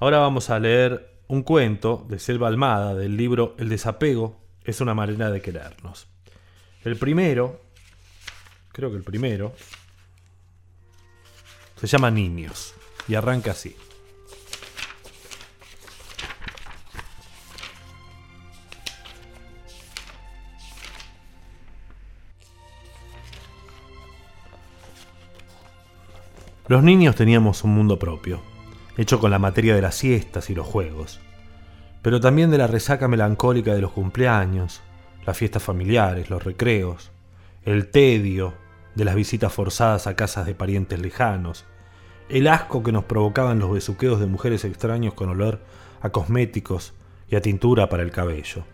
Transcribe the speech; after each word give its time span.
Ahora 0.00 0.16
vamos 0.16 0.48
a 0.48 0.58
leer 0.58 1.20
un 1.28 1.42
cuento 1.42 2.06
de 2.08 2.18
Selva 2.18 2.48
Almada 2.48 2.94
del 2.94 3.18
libro 3.18 3.54
El 3.58 3.68
desapego 3.68 4.40
es 4.64 4.80
una 4.80 4.94
manera 4.94 5.30
de 5.30 5.42
querernos. 5.42 6.08
El 6.82 6.96
primero, 6.96 7.60
creo 8.72 8.90
que 8.90 8.96
el 8.96 9.02
primero, 9.02 9.54
se 11.76 11.86
llama 11.86 12.10
Niños 12.10 12.74
y 13.08 13.14
arranca 13.14 13.50
así. 13.50 13.76
Los 26.68 26.82
niños 26.82 27.16
teníamos 27.16 27.64
un 27.64 27.74
mundo 27.74 27.98
propio, 27.98 28.40
hecho 29.00 29.18
con 29.18 29.30
la 29.30 29.38
materia 29.38 29.74
de 29.74 29.80
las 29.80 29.94
siestas 29.94 30.50
y 30.50 30.54
los 30.54 30.66
juegos, 30.66 31.20
pero 32.02 32.20
también 32.20 32.50
de 32.50 32.58
la 32.58 32.66
resaca 32.66 33.08
melancólica 33.08 33.74
de 33.74 33.80
los 33.80 33.92
cumpleaños, 33.92 34.82
las 35.24 35.38
fiestas 35.38 35.62
familiares, 35.62 36.28
los 36.28 36.44
recreos, 36.44 37.10
el 37.64 37.90
tedio 37.90 38.52
de 38.94 39.06
las 39.06 39.14
visitas 39.14 39.54
forzadas 39.54 40.06
a 40.06 40.16
casas 40.16 40.44
de 40.44 40.54
parientes 40.54 41.00
lejanos, 41.00 41.64
el 42.28 42.46
asco 42.46 42.82
que 42.82 42.92
nos 42.92 43.04
provocaban 43.04 43.58
los 43.58 43.72
besuqueos 43.72 44.20
de 44.20 44.26
mujeres 44.26 44.66
extraños 44.66 45.14
con 45.14 45.30
olor 45.30 45.60
a 46.02 46.10
cosméticos 46.10 46.92
y 47.26 47.36
a 47.36 47.40
tintura 47.40 47.88
para 47.88 48.02
el 48.02 48.10
cabello, 48.10 48.64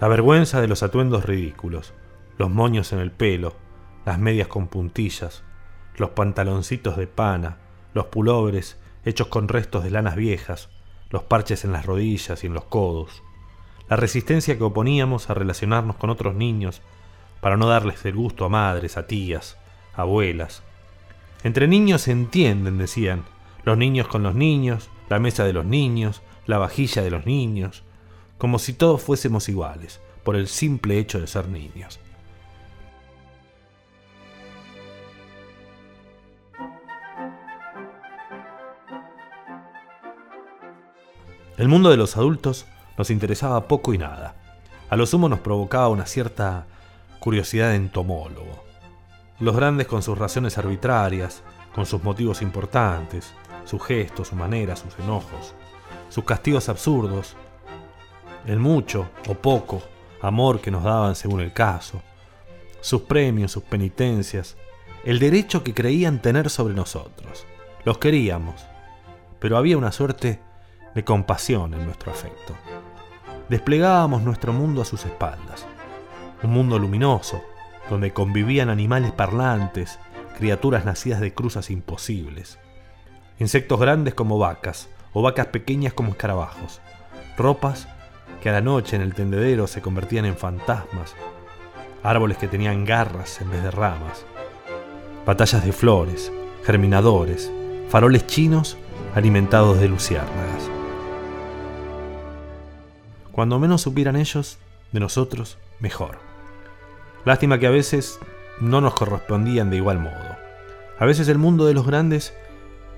la 0.00 0.06
vergüenza 0.06 0.60
de 0.60 0.68
los 0.68 0.84
atuendos 0.84 1.24
ridículos, 1.24 1.92
los 2.36 2.50
moños 2.50 2.92
en 2.92 3.00
el 3.00 3.10
pelo, 3.10 3.56
las 4.06 4.20
medias 4.20 4.46
con 4.46 4.68
puntillas, 4.68 5.42
los 5.96 6.10
pantaloncitos 6.10 6.96
de 6.96 7.08
pana, 7.08 7.56
los 7.94 8.06
pulobres 8.06 8.77
hechos 9.04 9.28
con 9.28 9.48
restos 9.48 9.84
de 9.84 9.90
lanas 9.90 10.16
viejas, 10.16 10.68
los 11.10 11.22
parches 11.22 11.64
en 11.64 11.72
las 11.72 11.86
rodillas 11.86 12.44
y 12.44 12.46
en 12.46 12.54
los 12.54 12.64
codos, 12.64 13.22
la 13.88 13.96
resistencia 13.96 14.56
que 14.58 14.64
oponíamos 14.64 15.30
a 15.30 15.34
relacionarnos 15.34 15.96
con 15.96 16.10
otros 16.10 16.34
niños 16.34 16.82
para 17.40 17.56
no 17.56 17.68
darles 17.68 18.04
el 18.04 18.14
gusto 18.14 18.44
a 18.44 18.48
madres, 18.48 18.96
a 18.96 19.06
tías, 19.06 19.56
abuelas. 19.94 20.62
Entre 21.42 21.68
niños 21.68 22.02
se 22.02 22.12
entienden, 22.12 22.78
decían, 22.78 23.24
los 23.64 23.78
niños 23.78 24.08
con 24.08 24.22
los 24.22 24.34
niños, 24.34 24.90
la 25.08 25.18
mesa 25.18 25.44
de 25.44 25.52
los 25.52 25.64
niños, 25.64 26.22
la 26.46 26.58
vajilla 26.58 27.02
de 27.02 27.10
los 27.10 27.26
niños, 27.26 27.84
como 28.38 28.58
si 28.58 28.72
todos 28.72 29.02
fuésemos 29.02 29.48
iguales, 29.48 30.00
por 30.24 30.36
el 30.36 30.48
simple 30.48 30.98
hecho 30.98 31.20
de 31.20 31.26
ser 31.26 31.48
niños. 31.48 32.00
El 41.58 41.66
mundo 41.66 41.90
de 41.90 41.96
los 41.96 42.16
adultos 42.16 42.66
nos 42.96 43.10
interesaba 43.10 43.66
poco 43.66 43.92
y 43.92 43.98
nada. 43.98 44.36
A 44.90 44.96
lo 44.96 45.06
sumo 45.06 45.28
nos 45.28 45.40
provocaba 45.40 45.88
una 45.88 46.06
cierta 46.06 46.66
curiosidad 47.18 47.70
de 47.70 47.74
entomólogo. 47.74 48.62
Los 49.40 49.56
grandes 49.56 49.88
con 49.88 50.04
sus 50.04 50.16
razones 50.16 50.56
arbitrarias, 50.56 51.42
con 51.74 51.84
sus 51.84 52.04
motivos 52.04 52.42
importantes, 52.42 53.34
sus 53.64 53.82
gestos, 53.82 54.28
sus 54.28 54.38
maneras, 54.38 54.78
sus 54.78 54.96
enojos, 55.04 55.52
sus 56.10 56.22
castigos 56.22 56.68
absurdos, 56.68 57.34
el 58.46 58.60
mucho 58.60 59.08
o 59.28 59.34
poco 59.34 59.82
amor 60.22 60.60
que 60.60 60.70
nos 60.70 60.84
daban 60.84 61.16
según 61.16 61.40
el 61.40 61.52
caso, 61.52 62.00
sus 62.80 63.02
premios, 63.02 63.50
sus 63.50 63.64
penitencias, 63.64 64.56
el 65.02 65.18
derecho 65.18 65.64
que 65.64 65.74
creían 65.74 66.22
tener 66.22 66.50
sobre 66.50 66.74
nosotros. 66.74 67.46
Los 67.84 67.98
queríamos, 67.98 68.64
pero 69.40 69.56
había 69.56 69.76
una 69.76 69.90
suerte 69.90 70.38
de 70.98 71.04
compasión 71.04 71.74
en 71.74 71.84
nuestro 71.84 72.10
afecto. 72.10 72.56
Desplegábamos 73.48 74.24
nuestro 74.24 74.52
mundo 74.52 74.82
a 74.82 74.84
sus 74.84 75.04
espaldas, 75.04 75.64
un 76.42 76.50
mundo 76.50 76.76
luminoso, 76.76 77.40
donde 77.88 78.12
convivían 78.12 78.68
animales 78.68 79.12
parlantes, 79.12 80.00
criaturas 80.36 80.84
nacidas 80.84 81.20
de 81.20 81.32
cruzas 81.32 81.70
imposibles, 81.70 82.58
insectos 83.38 83.78
grandes 83.78 84.14
como 84.14 84.40
vacas 84.40 84.88
o 85.12 85.22
vacas 85.22 85.46
pequeñas 85.46 85.92
como 85.92 86.10
escarabajos, 86.10 86.80
ropas 87.36 87.86
que 88.42 88.48
a 88.48 88.52
la 88.54 88.60
noche 88.60 88.96
en 88.96 89.02
el 89.02 89.14
tendedero 89.14 89.68
se 89.68 89.80
convertían 89.80 90.24
en 90.24 90.36
fantasmas, 90.36 91.14
árboles 92.02 92.38
que 92.38 92.48
tenían 92.48 92.84
garras 92.84 93.40
en 93.40 93.50
vez 93.52 93.62
de 93.62 93.70
ramas, 93.70 94.26
batallas 95.24 95.64
de 95.64 95.70
flores, 95.70 96.32
germinadores, 96.64 97.52
faroles 97.88 98.26
chinos 98.26 98.76
alimentados 99.14 99.78
de 99.78 99.88
luciérnagas. 99.88 100.47
Cuando 103.38 103.60
menos 103.60 103.82
supieran 103.82 104.16
ellos 104.16 104.58
de 104.90 104.98
nosotros, 104.98 105.58
mejor. 105.78 106.18
Lástima 107.24 107.60
que 107.60 107.68
a 107.68 107.70
veces 107.70 108.18
no 108.58 108.80
nos 108.80 108.94
correspondían 108.94 109.70
de 109.70 109.76
igual 109.76 110.00
modo. 110.00 110.36
A 110.98 111.04
veces 111.04 111.28
el 111.28 111.38
mundo 111.38 111.64
de 111.64 111.72
los 111.72 111.86
grandes 111.86 112.34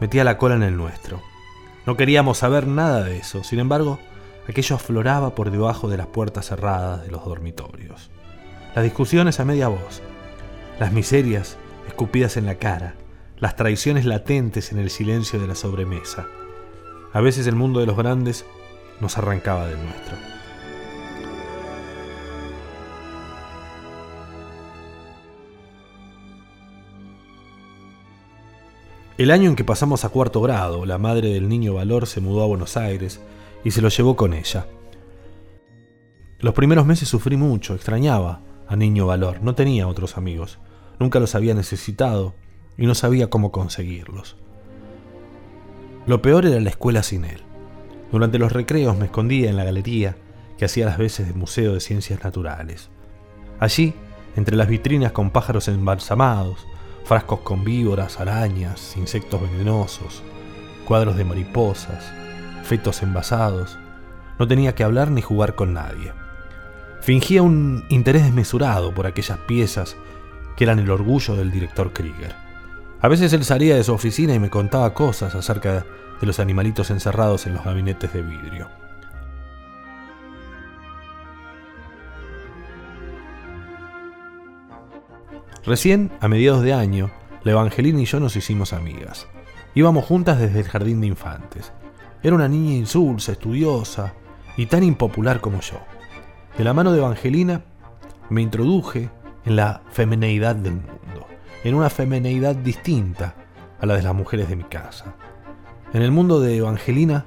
metía 0.01 0.25
la 0.25 0.39
cola 0.39 0.55
en 0.55 0.63
el 0.63 0.79
nuestro. 0.79 1.21
No 1.85 1.99
queríamos 1.99 2.39
saber 2.39 2.67
nada 2.67 3.05
de 3.05 3.19
eso, 3.19 3.45
sin 3.45 3.59
embargo, 3.59 3.99
aquello 4.49 4.77
afloraba 4.77 5.35
por 5.35 5.51
debajo 5.51 5.91
de 5.91 5.99
las 5.99 6.07
puertas 6.07 6.47
cerradas 6.47 7.03
de 7.03 7.11
los 7.11 7.23
dormitorios. 7.23 8.11
Las 8.75 8.85
discusiones 8.85 9.41
a 9.41 9.45
media 9.45 9.69
voz, 9.69 10.01
las 10.79 10.91
miserias 10.91 11.59
escupidas 11.87 12.39
en 12.39 12.47
la 12.47 12.55
cara, 12.55 12.95
las 13.37 13.57
traiciones 13.57 14.07
latentes 14.07 14.73
en 14.73 14.79
el 14.79 14.89
silencio 14.89 15.39
de 15.39 15.49
la 15.49 15.55
sobremesa. 15.55 16.29
A 17.13 17.21
veces 17.21 17.47
el 17.47 17.57
mundo 17.57 17.81
de 17.81 17.85
los 17.85 17.99
grandes 17.99 18.47
nos 19.01 19.19
arrancaba 19.19 19.67
del 19.67 19.83
nuestro. 19.83 20.17
El 29.21 29.31
año 29.31 29.51
en 29.51 29.57
que 29.57 29.65
pasamos 29.65 30.07
a 30.07 30.09
cuarto 30.09 30.41
grado, 30.41 30.87
la 30.87 30.97
madre 30.97 31.29
del 31.29 31.49
niño 31.49 31.75
Valor 31.75 32.07
se 32.07 32.23
mudó 32.23 32.43
a 32.43 32.47
Buenos 32.47 32.79
Aires 32.79 33.21
y 33.63 33.73
se 33.73 33.83
lo 33.83 33.91
llevó 33.91 34.17
con 34.17 34.33
ella. 34.33 34.67
Los 36.39 36.55
primeros 36.55 36.87
meses 36.87 37.07
sufrí 37.07 37.37
mucho, 37.37 37.75
extrañaba 37.75 38.41
a 38.67 38.77
Niño 38.77 39.07
Valor, 39.07 39.43
no 39.43 39.55
tenía 39.55 39.87
otros 39.87 40.17
amigos, 40.17 40.59
nunca 40.99 41.21
los 41.21 41.35
había 41.35 41.53
necesitado 41.53 42.35
y 42.79 42.87
no 42.87 42.95
sabía 42.95 43.29
cómo 43.29 43.53
conseguirlos. 43.53 44.37
Lo 46.07 46.23
peor 46.23 46.47
era 46.47 46.59
la 46.61 46.71
escuela 46.71 47.03
sin 47.03 47.27
él. 47.27 47.50
Durante 48.13 48.39
los 48.39 48.53
recreos 48.53 48.97
me 48.99 49.07
escondía 49.07 49.51
en 49.51 49.57
la 49.57 49.65
galería 49.65 50.17
que 50.59 50.65
hacía 50.65 50.87
las 50.87 50.99
veces 50.99 51.29
de 51.29 51.35
Museo 51.35 51.75
de 51.75 51.81
Ciencias 51.81 52.23
Naturales. 52.25 52.91
Allí, 53.59 53.95
entre 54.37 54.57
las 54.57 54.69
vitrinas 54.69 55.13
con 55.13 55.31
pájaros 55.31 55.69
embalsamados, 55.69 56.67
frascos 57.05 57.41
con 57.41 57.65
víboras, 57.65 58.21
arañas, 58.21 58.97
insectos 58.97 59.41
venenosos, 59.43 60.23
cuadros 60.85 61.17
de 61.17 61.25
mariposas, 61.25 62.13
fetos 62.65 63.03
envasados. 63.03 63.79
No 64.39 64.49
tenía 64.49 64.75
que 64.75 64.85
hablar 64.85 65.11
ni 65.11 65.23
jugar 65.23 65.55
con 65.55 65.75
nadie. 65.75 66.13
Fingía 67.01 67.43
un 67.43 67.85
interés 67.89 68.25
desmesurado 68.25 68.93
por 68.93 69.07
aquellas 69.07 69.39
piezas 69.39 69.97
que 70.57 70.65
eran 70.65 70.79
el 70.79 70.91
orgullo 70.91 71.37
del 71.37 71.51
director 71.51 71.93
Krieger. 71.93 72.50
A 73.03 73.09
veces 73.09 73.33
él 73.33 73.45
salía 73.45 73.77
de 73.77 73.85
su 73.85 73.95
oficina 73.95 74.35
y 74.35 74.39
me 74.39 74.51
contaba 74.51 74.93
cosas 74.93 75.35
acerca 75.35 75.87
de 76.21 76.27
los 76.27 76.39
animalitos 76.39 76.91
encerrados 76.91 77.47
en 77.47 77.55
los 77.55 77.65
gabinetes 77.65 78.13
de 78.13 78.21
vidrio. 78.21 78.69
Recién, 85.65 86.11
a 86.21 86.29
mediados 86.29 86.63
de 86.63 86.75
año, 86.75 87.11
la 87.43 87.53
Evangelina 87.53 88.01
y 88.01 88.05
yo 88.05 88.21
nos 88.21 88.37
hicimos 88.37 88.75
amigas. 88.75 89.27
Íbamos 89.75 90.05
juntas 90.05 90.39
desde 90.39 90.61
el 90.61 90.69
jardín 90.69 91.01
de 91.01 91.07
infantes. 91.07 91.73
Era 92.23 92.35
una 92.35 92.49
niña 92.49 92.75
insulsa, 92.75 93.33
estudiosa 93.33 94.13
y 94.59 94.67
tan 94.67 94.83
impopular 94.83 95.41
como 95.41 95.61
yo. 95.61 95.79
De 96.59 96.65
la 96.65 96.75
mano 96.75 96.93
de 96.93 96.99
Evangelina 96.99 97.63
me 98.29 98.43
introduje 98.43 99.09
en 99.47 99.57
la 99.57 99.81
femineidad 99.91 100.55
del 100.55 100.75
mundo, 100.75 101.00
en 101.65 101.75
una 101.75 101.91
femineidad 101.91 102.55
distinta 102.55 103.35
a 103.81 103.87
la 103.87 103.97
de 103.97 104.03
las 104.03 104.15
mujeres 104.15 104.49
de 104.49 104.57
mi 104.57 104.65
casa. 104.65 105.15
En 105.93 106.03
el 106.03 106.11
mundo 106.11 106.41
de 106.41 106.57
Evangelina, 106.57 107.25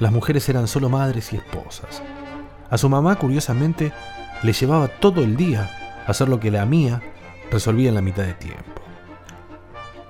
las 0.00 0.12
mujeres 0.12 0.48
eran 0.48 0.66
solo 0.66 0.88
madres 0.88 1.32
y 1.32 1.36
esposas. 1.36 2.02
A 2.70 2.78
su 2.78 2.88
mamá, 2.88 3.16
curiosamente, 3.16 3.92
le 4.42 4.52
llevaba 4.52 4.88
todo 4.88 5.22
el 5.22 5.36
día 5.36 5.70
hacer 6.06 6.28
lo 6.28 6.40
que 6.40 6.50
la 6.50 6.66
mía 6.66 7.00
resolvía 7.50 7.90
en 7.90 7.94
la 7.94 8.02
mitad 8.02 8.24
de 8.24 8.34
tiempo. 8.34 8.82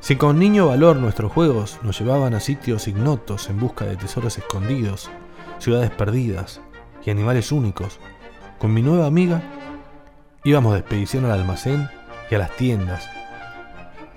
Si 0.01 0.17
con 0.17 0.39
niño 0.39 0.67
valor 0.67 0.97
nuestros 0.97 1.31
juegos 1.31 1.79
nos 1.83 1.99
llevaban 1.99 2.35
a 2.35 2.41
sitios 2.41 2.89
ignotos 2.89 3.49
en 3.51 3.61
busca 3.61 3.85
de 3.85 3.97
tesoros 3.97 4.37
escondidos, 4.39 5.11
ciudades 5.59 5.91
perdidas 5.91 6.61
y 7.05 7.11
animales 7.11 7.53
únicos, 7.53 8.01
con 8.59 8.75
mi 8.75 8.83
nueva 8.83 9.07
amiga 9.07 9.43
íbamos 10.45 10.73
de 10.73 10.81
expedición 10.81 11.25
al 11.25 11.33
almacén 11.33 11.89
y 12.31 12.35
a 12.35 12.39
las 12.39 12.57
tiendas, 12.57 13.09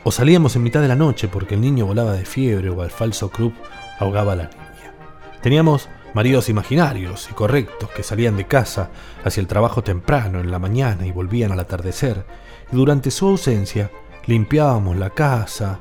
o 0.08 0.12
salíamos 0.12 0.56
en 0.56 0.62
mitad 0.62 0.82
de 0.82 0.88
la 0.88 0.96
noche 0.96 1.28
porque 1.28 1.56
el 1.56 1.62
niño 1.62 1.88
volaba 1.88 2.14
de 2.14 2.26
fiebre 2.26 2.70
o 2.70 2.84
al 2.84 2.92
falso 2.92 3.30
club 3.30 3.54
ahogaba 4.00 4.34
a 4.34 4.36
la 4.36 4.44
niña. 4.44 4.94
Teníamos 5.42 5.90
maridos 6.14 6.48
imaginarios 6.48 7.28
y 7.32 7.34
correctos 7.34 7.90
que 7.90 8.04
salían 8.04 8.38
de 8.38 8.46
casa 8.46 8.92
hacia 9.24 9.42
el 9.42 9.48
trabajo 9.48 9.84
temprano 9.84 10.40
en 10.40 10.52
la 10.52 10.60
mañana 10.60 11.08
y 11.08 11.12
volvían 11.12 11.52
al 11.52 11.60
atardecer, 11.60 12.24
y 12.72 12.76
durante 12.76 13.10
su 13.10 13.28
ausencia 13.28 13.90
limpiábamos 14.28 14.96
la 14.96 15.10
casa, 15.10 15.80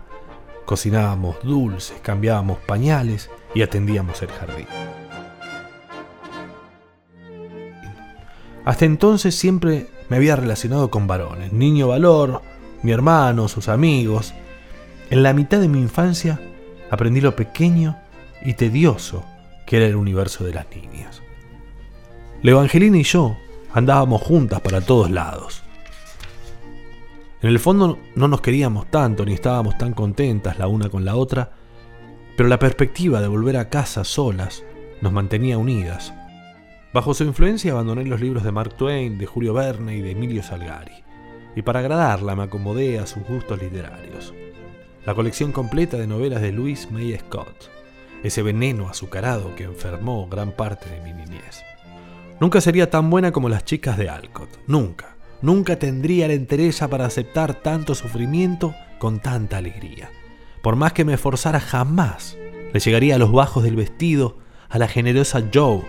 cocinábamos 0.65 1.37
dulces, 1.43 2.00
cambiábamos 2.00 2.56
pañales 2.61 3.29
y 3.55 3.61
atendíamos 3.61 4.23
el 4.23 4.31
jardín. 4.31 4.67
Hasta 8.65 8.87
entonces 8.87 9.35
siempre 9.35 9.88
me 10.09 10.17
había 10.17 10.35
relacionado 10.35 10.91
con 10.91 11.06
varones, 11.06 11.53
niño 11.53 11.88
valor, 11.88 12.41
mi 12.85 12.93
hermano, 12.93 13.49
sus 13.49 13.69
amigos. 13.69 14.35
En 15.11 15.23
la 15.23 15.33
mitad 15.33 15.59
de 15.59 15.69
mi 15.69 15.81
infancia 15.81 16.39
aprendí 16.91 17.21
lo 17.21 17.35
pequeño 17.35 17.99
y 18.45 18.55
tedioso 18.55 19.25
que 19.67 19.79
era 19.79 19.87
el 19.87 19.97
universo 19.97 20.45
de 20.45 20.53
las 20.53 20.67
niñas. 20.69 21.23
Leo 22.43 22.61
Angelina 22.61 22.99
y 22.99 23.03
yo 23.03 23.37
andábamos 23.73 24.21
juntas 24.21 24.61
para 24.61 24.83
todos 24.83 25.11
lados. 25.11 25.63
En 27.41 27.49
el 27.49 27.59
fondo 27.59 27.99
no 28.15 28.29
nos 28.29 28.43
queríamos 28.43 28.91
tanto 28.91 29.25
ni 29.25 29.33
estábamos 29.33 29.79
tan 29.79 29.95
contentas 29.95 30.59
la 30.59 30.69
una 30.69 30.91
con 30.91 31.07
la 31.07 31.17
otra, 31.17 31.53
pero 32.37 32.51
la 32.51 32.59
perspectiva 32.59 33.23
de 33.23 33.29
volver 33.29 33.57
a 33.57 33.71
casa 33.71 34.05
solas 34.05 34.63
nos 35.01 35.13
mantenía 35.13 35.57
unidas. 35.57 36.13
Bajo 36.93 37.15
su 37.15 37.25
influencia 37.25 37.73
abandoné 37.73 38.05
los 38.05 38.21
libros 38.21 38.45
de 38.45 38.53
Mark 38.53 38.77
Twain, 38.77 39.17
de 39.17 39.27
Julio 39.27 39.55
Verne 39.55 39.97
y 39.97 40.03
de 40.03 40.11
Emilio 40.11 40.43
Salgari, 40.43 41.04
y 41.56 41.62
para 41.62 41.81
agradarla 41.81 42.35
me 42.37 42.45
acomodé 42.45 42.99
a 42.99 43.06
sus 43.06 43.23
gustos 43.25 43.61
literarios. 43.61 44.35
La 45.06 45.15
colección 45.15 45.53
completa 45.53 45.97
de 45.97 46.06
novelas 46.06 46.41
de 46.41 46.53
Louis 46.53 46.91
May 46.91 47.17
Scott, 47.19 47.71
ese 48.23 48.43
veneno 48.43 48.89
azucarado 48.89 49.55
que 49.55 49.65
enfermó 49.65 50.27
gran 50.29 50.53
parte 50.53 50.89
de 50.89 51.01
mi 51.01 51.12
niñez. 51.12 51.62
Nunca 52.41 52.61
sería 52.61 52.91
tan 52.91 53.11
buena 53.11 53.31
como 53.31 53.49
las 53.49 53.65
chicas 53.65 53.99
de 53.99 54.09
Alcott, 54.09 54.49
nunca. 54.67 55.17
Nunca 55.43 55.79
tendría 55.79 56.27
la 56.27 56.35
entereza 56.35 56.89
para 56.89 57.05
aceptar 57.05 57.55
tanto 57.55 57.95
sufrimiento 57.95 58.75
con 58.99 59.21
tanta 59.21 59.59
alegría. 59.59 60.11
Por 60.62 60.77
más 60.77 60.95
que 60.95 61.05
me 61.05 61.12
esforzara, 61.12 61.61
jamás 61.61 62.39
le 62.73 62.81
llegaría 62.81 63.17
a 63.17 63.19
los 63.19 63.31
bajos 63.31 63.62
del 63.62 63.77
vestido 63.77 64.39
a 64.71 64.79
la 64.79 64.89
generosa 64.89 65.45
Joe, 65.53 65.83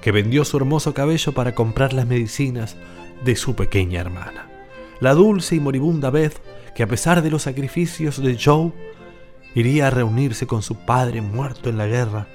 que 0.00 0.12
vendió 0.12 0.44
su 0.46 0.56
hermoso 0.56 0.94
cabello 0.94 1.32
para 1.32 1.54
comprar 1.54 1.92
las 1.92 2.06
medicinas 2.06 2.76
de 3.22 3.36
su 3.36 3.54
pequeña 3.54 4.00
hermana. 4.00 4.51
La 5.02 5.14
dulce 5.14 5.56
y 5.56 5.58
moribunda 5.58 6.10
Beth, 6.10 6.40
que 6.76 6.84
a 6.84 6.86
pesar 6.86 7.22
de 7.22 7.30
los 7.32 7.42
sacrificios 7.42 8.22
de 8.22 8.38
Joe, 8.40 8.70
iría 9.52 9.88
a 9.88 9.90
reunirse 9.90 10.46
con 10.46 10.62
su 10.62 10.76
padre 10.76 11.20
muerto 11.20 11.68
en 11.68 11.76
la 11.76 11.88
guerra, 11.88 12.28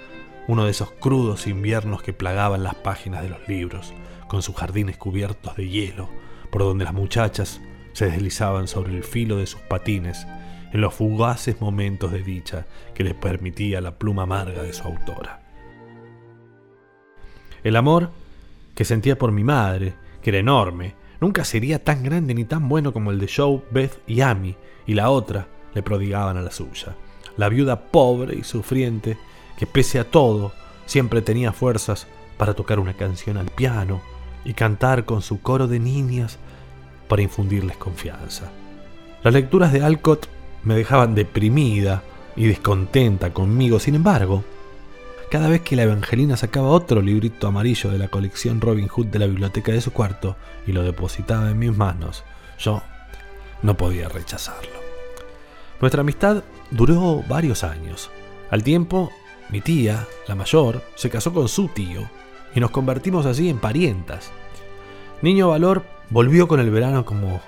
uno 0.49 0.65
de 0.65 0.71
esos 0.71 0.91
crudos 0.91 1.47
inviernos 1.47 2.03
que 2.03 2.11
plagaban 2.11 2.63
las 2.63 2.75
páginas 2.75 3.23
de 3.23 3.29
los 3.29 3.47
libros, 3.47 3.93
con 4.27 4.41
sus 4.41 4.53
jardines 4.57 4.97
cubiertos 4.97 5.55
de 5.55 5.69
hielo, 5.69 6.09
por 6.51 6.63
donde 6.63 6.83
las 6.83 6.93
muchachas 6.93 7.61
se 7.93 8.07
deslizaban 8.07 8.67
sobre 8.67 8.97
el 8.97 9.05
filo 9.05 9.37
de 9.37 9.47
sus 9.47 9.61
patines 9.61 10.27
en 10.73 10.81
los 10.81 10.93
fugaces 10.93 11.61
momentos 11.61 12.11
de 12.11 12.21
dicha 12.21 12.65
que 12.93 13.05
les 13.05 13.13
permitía 13.13 13.79
la 13.79 13.97
pluma 13.97 14.23
amarga 14.23 14.61
de 14.61 14.73
su 14.73 14.83
autora. 14.83 15.39
El 17.63 17.77
amor 17.77 18.11
que 18.75 18.83
sentía 18.83 19.17
por 19.17 19.31
mi 19.31 19.45
madre, 19.45 19.93
que 20.21 20.31
era 20.31 20.39
enorme, 20.39 21.06
nunca 21.19 21.43
sería 21.43 21.83
tan 21.83 22.03
grande 22.03 22.33
ni 22.33 22.45
tan 22.45 22.69
bueno 22.69 22.93
como 22.93 23.11
el 23.11 23.19
de 23.19 23.29
Joe, 23.33 23.61
Beth 23.71 24.01
y 24.07 24.21
Amy, 24.21 24.55
y 24.85 24.93
la 24.93 25.09
otra 25.09 25.47
le 25.73 25.83
prodigaban 25.83 26.37
a 26.37 26.41
la 26.41 26.51
suya 26.51 26.95
la 27.37 27.49
viuda 27.49 27.79
pobre 27.79 28.35
y 28.35 28.43
sufriente, 28.43 29.17
que 29.57 29.65
pese 29.65 29.99
a 29.99 30.03
todo 30.03 30.51
siempre 30.85 31.21
tenía 31.21 31.53
fuerzas 31.53 32.07
para 32.37 32.53
tocar 32.53 32.79
una 32.79 32.93
canción 32.93 33.37
al 33.37 33.47
piano 33.47 34.01
y 34.43 34.53
cantar 34.53 35.05
con 35.05 35.21
su 35.21 35.41
coro 35.41 35.67
de 35.67 35.79
niñas 35.79 36.37
para 37.07 37.21
infundirles 37.21 37.77
confianza. 37.77 38.51
Las 39.23 39.33
lecturas 39.33 39.71
de 39.71 39.81
Alcott 39.81 40.27
me 40.63 40.75
dejaban 40.75 41.15
deprimida 41.15 42.03
y 42.35 42.47
descontenta 42.47 43.33
conmigo, 43.33 43.79
sin 43.79 43.95
embargo, 43.95 44.43
cada 45.29 45.49
vez 45.49 45.61
que 45.61 45.75
la 45.75 45.83
Evangelina 45.83 46.37
sacaba 46.37 46.69
otro 46.69 47.01
librito 47.01 47.47
amarillo 47.47 47.89
de 47.89 47.97
la 47.97 48.07
colección 48.07 48.61
Robin 48.61 48.87
Hood 48.87 49.07
de 49.07 49.19
la 49.19 49.27
biblioteca 49.27 49.71
de 49.71 49.81
su 49.81 49.91
cuarto 49.91 50.37
y 50.65 50.71
lo 50.71 50.83
depositaba 50.83 51.51
en 51.51 51.59
mis 51.59 51.75
manos, 51.75 52.23
yo 52.57 52.81
no 53.61 53.75
podía 53.75 54.07
rechazarlo. 54.07 54.77
Nuestra 55.81 56.01
amistad 56.01 56.43
duró 56.71 57.23
varios 57.27 57.63
años. 57.63 58.09
Al 58.49 58.63
tiempo, 58.63 59.11
mi 59.49 59.61
tía, 59.61 60.07
la 60.27 60.35
mayor, 60.35 60.81
se 60.95 61.09
casó 61.09 61.33
con 61.33 61.49
su 61.49 61.67
tío 61.67 62.09
y 62.55 62.59
nos 62.59 62.71
convertimos 62.71 63.25
así 63.25 63.49
en 63.49 63.59
parientas. 63.59 64.31
Niño 65.21 65.49
Valor 65.49 65.83
volvió 66.09 66.47
con 66.47 66.59
el 66.59 66.71
verano 66.71 67.05
como 67.05 67.41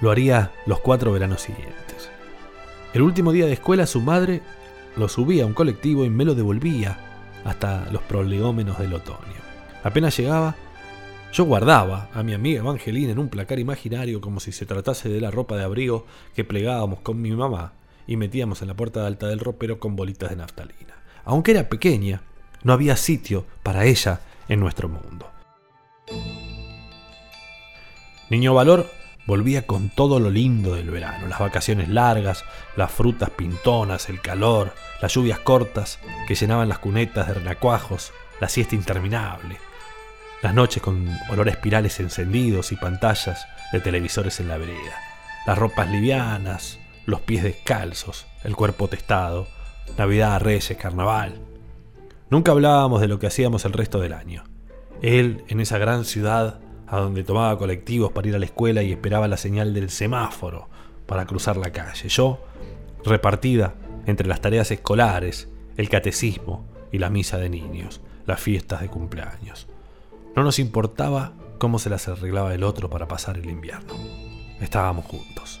lo 0.00 0.10
haría 0.10 0.52
los 0.66 0.80
cuatro 0.80 1.12
veranos 1.12 1.42
siguientes. 1.42 2.10
El 2.92 3.02
último 3.02 3.32
día 3.32 3.46
de 3.46 3.52
escuela 3.52 3.86
su 3.86 4.00
madre 4.00 4.42
lo 4.98 5.08
subía 5.08 5.44
a 5.44 5.46
un 5.46 5.54
colectivo 5.54 6.04
y 6.04 6.10
me 6.10 6.24
lo 6.24 6.34
devolvía 6.34 6.98
hasta 7.44 7.90
los 7.92 8.02
prolegómenos 8.02 8.78
del 8.78 8.94
otoño. 8.94 9.18
Apenas 9.82 10.16
llegaba, 10.16 10.56
yo 11.32 11.44
guardaba 11.44 12.08
a 12.12 12.22
mi 12.22 12.34
amiga 12.34 12.60
Evangelina 12.60 13.12
en 13.12 13.18
un 13.18 13.28
placar 13.28 13.58
imaginario 13.58 14.20
como 14.20 14.40
si 14.40 14.52
se 14.52 14.66
tratase 14.66 15.08
de 15.08 15.20
la 15.20 15.30
ropa 15.30 15.56
de 15.56 15.64
abrigo 15.64 16.06
que 16.34 16.44
plegábamos 16.44 17.00
con 17.00 17.20
mi 17.22 17.30
mamá 17.30 17.72
y 18.06 18.16
metíamos 18.16 18.62
en 18.62 18.68
la 18.68 18.74
puerta 18.74 19.06
alta 19.06 19.28
del 19.28 19.40
ropero 19.40 19.78
con 19.78 19.94
bolitas 19.94 20.30
de 20.30 20.36
naftalina. 20.36 20.96
Aunque 21.24 21.52
era 21.52 21.68
pequeña, 21.68 22.22
no 22.62 22.72
había 22.72 22.96
sitio 22.96 23.44
para 23.62 23.84
ella 23.84 24.20
en 24.48 24.60
nuestro 24.60 24.88
mundo. 24.88 25.30
Niño 28.30 28.54
Valor 28.54 28.86
volvía 29.28 29.66
con 29.66 29.90
todo 29.90 30.20
lo 30.20 30.30
lindo 30.30 30.74
del 30.74 30.90
verano, 30.90 31.28
las 31.28 31.38
vacaciones 31.38 31.90
largas, 31.90 32.46
las 32.76 32.90
frutas 32.90 33.28
pintonas, 33.28 34.08
el 34.08 34.22
calor, 34.22 34.72
las 35.02 35.12
lluvias 35.12 35.38
cortas 35.38 35.98
que 36.26 36.34
llenaban 36.34 36.70
las 36.70 36.78
cunetas 36.78 37.28
de 37.28 37.34
renacuajos, 37.34 38.14
la 38.40 38.48
siesta 38.48 38.74
interminable, 38.74 39.58
las 40.40 40.54
noches 40.54 40.82
con 40.82 41.06
olor 41.28 41.46
a 41.48 41.50
espirales 41.50 42.00
encendidos 42.00 42.72
y 42.72 42.76
pantallas 42.76 43.46
de 43.70 43.80
televisores 43.80 44.40
en 44.40 44.48
la 44.48 44.56
vereda, 44.56 44.98
las 45.46 45.58
ropas 45.58 45.90
livianas, 45.90 46.78
los 47.04 47.20
pies 47.20 47.42
descalzos, 47.42 48.26
el 48.44 48.56
cuerpo 48.56 48.88
testado, 48.88 49.46
Navidad, 49.98 50.40
Reyes, 50.40 50.74
Carnaval. 50.80 51.38
Nunca 52.30 52.52
hablábamos 52.52 53.02
de 53.02 53.08
lo 53.08 53.18
que 53.18 53.26
hacíamos 53.26 53.66
el 53.66 53.74
resto 53.74 54.00
del 54.00 54.14
año. 54.14 54.44
Él, 55.02 55.44
en 55.48 55.60
esa 55.60 55.76
gran 55.76 56.06
ciudad, 56.06 56.60
a 56.90 56.98
donde 56.98 57.24
tomaba 57.24 57.58
colectivos 57.58 58.12
para 58.12 58.28
ir 58.28 58.34
a 58.34 58.38
la 58.38 58.46
escuela 58.46 58.82
y 58.82 58.92
esperaba 58.92 59.28
la 59.28 59.36
señal 59.36 59.74
del 59.74 59.90
semáforo 59.90 60.68
para 61.06 61.26
cruzar 61.26 61.56
la 61.56 61.70
calle. 61.72 62.08
Yo, 62.08 62.38
repartida 63.04 63.74
entre 64.06 64.26
las 64.26 64.40
tareas 64.40 64.70
escolares, 64.70 65.48
el 65.76 65.88
catecismo 65.88 66.64
y 66.92 66.98
la 66.98 67.10
misa 67.10 67.38
de 67.38 67.50
niños, 67.50 68.00
las 68.26 68.40
fiestas 68.40 68.80
de 68.80 68.88
cumpleaños. 68.88 69.68
No 70.34 70.44
nos 70.44 70.58
importaba 70.58 71.32
cómo 71.58 71.78
se 71.78 71.90
las 71.90 72.08
arreglaba 72.08 72.54
el 72.54 72.62
otro 72.62 72.88
para 72.88 73.08
pasar 73.08 73.36
el 73.36 73.50
invierno. 73.50 73.94
Estábamos 74.60 75.04
juntos. 75.06 75.60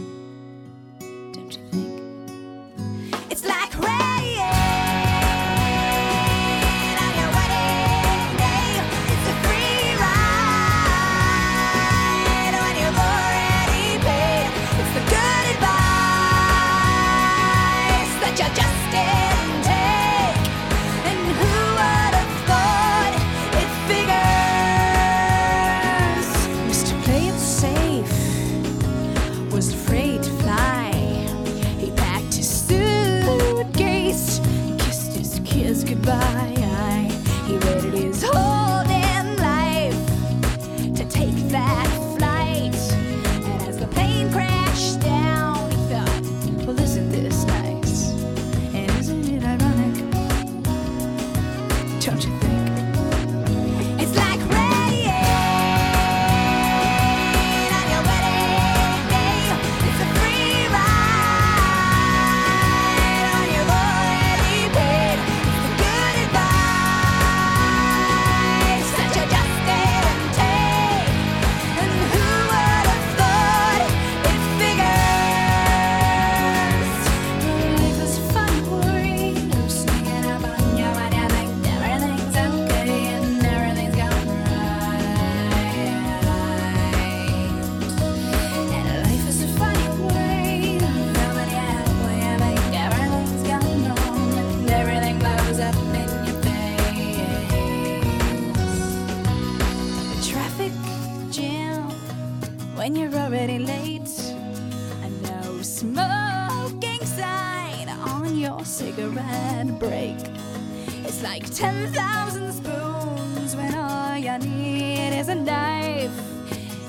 Like 111.21 111.53
10,000 111.53 112.51
spoons 112.51 113.55
when 113.55 113.75
all 113.75 114.17
you 114.17 114.37
need 114.39 115.17
is 115.19 115.29
a 115.29 115.35
knife. 115.35 116.11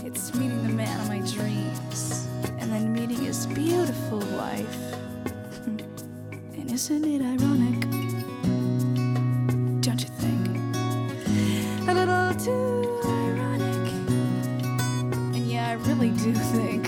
It's 0.07 0.35
meeting 0.35 0.63
the 0.63 0.71
man 0.71 1.01
of 1.01 1.09
my 1.09 1.19
dreams 1.19 2.27
and 2.59 2.73
then 2.73 2.95
meeting 2.95 3.19
his 3.19 3.47
beautiful 3.47 4.21
wife. 4.37 4.77
And 6.57 6.71
isn't 6.73 7.05
it 7.05 7.21
ironic? 7.21 7.81
Don't 9.83 10.01
you 10.01 10.09
think? 10.23 10.49
A 11.89 11.93
little 11.93 12.35
too 12.35 13.01
ironic. 13.05 13.93
And 15.35 15.47
yeah, 15.47 15.69
I 15.69 15.73
really 15.75 16.11
do 16.11 16.33
think 16.33 16.82